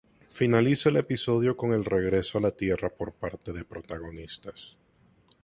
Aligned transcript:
Finaliza 0.31 0.89
el 0.89 0.95
episodio 0.95 1.55
con 1.55 1.73
el 1.73 1.85
regreso 1.85 2.39
a 2.39 2.41
la 2.41 2.49
tierra 2.49 2.89
por 2.89 3.13
parte 3.13 3.51
de 3.53 3.59
los 3.59 3.67
protagonistas. 3.67 4.75